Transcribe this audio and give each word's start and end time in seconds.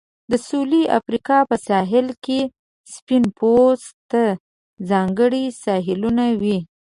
د 0.31 0.33
سویلي 0.47 0.83
افریقا 0.97 1.37
په 1.49 1.55
ساحل 1.67 2.07
کې 2.25 2.39
سپین 2.93 3.23
پوستو 3.37 3.97
ته 4.11 4.23
ځانګړي 4.89 5.43
ساحلونه 5.63 6.25
وې. 6.41 6.57